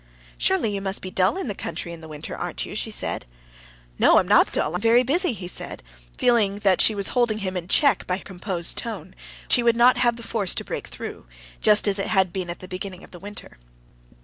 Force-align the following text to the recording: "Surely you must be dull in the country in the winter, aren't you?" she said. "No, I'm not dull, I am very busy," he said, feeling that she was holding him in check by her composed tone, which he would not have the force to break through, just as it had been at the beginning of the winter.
"Surely 0.39 0.73
you 0.73 0.81
must 0.81 1.03
be 1.03 1.11
dull 1.11 1.37
in 1.37 1.45
the 1.47 1.53
country 1.53 1.93
in 1.93 2.01
the 2.01 2.07
winter, 2.07 2.35
aren't 2.35 2.65
you?" 2.65 2.73
she 2.75 2.89
said. 2.89 3.27
"No, 3.99 4.17
I'm 4.17 4.27
not 4.27 4.51
dull, 4.51 4.71
I 4.71 4.77
am 4.77 4.81
very 4.81 5.03
busy," 5.03 5.31
he 5.31 5.47
said, 5.47 5.83
feeling 6.17 6.57
that 6.63 6.81
she 6.81 6.95
was 6.95 7.09
holding 7.09 7.37
him 7.37 7.55
in 7.55 7.67
check 7.67 8.07
by 8.07 8.17
her 8.17 8.23
composed 8.23 8.77
tone, 8.79 9.13
which 9.45 9.53
he 9.57 9.61
would 9.61 9.77
not 9.77 9.97
have 9.99 10.15
the 10.15 10.23
force 10.23 10.55
to 10.55 10.63
break 10.65 10.87
through, 10.87 11.27
just 11.61 11.87
as 11.87 11.99
it 11.99 12.07
had 12.07 12.33
been 12.33 12.49
at 12.49 12.61
the 12.61 12.67
beginning 12.67 13.03
of 13.03 13.11
the 13.11 13.19
winter. 13.19 13.59